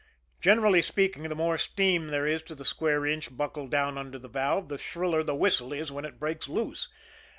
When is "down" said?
3.69-3.99